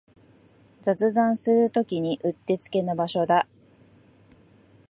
[0.81, 3.47] 雑談するときにうってつけの場所だ